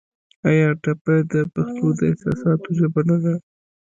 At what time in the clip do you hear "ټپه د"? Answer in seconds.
0.83-1.33